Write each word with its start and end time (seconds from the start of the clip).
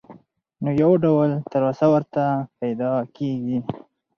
نو 0.63 0.69
يو 0.81 0.91
ډول 1.03 1.29
تلوسه 1.51 1.85
ورته 1.93 2.23
پېدا 2.59 2.91
کيږي. 3.15 3.57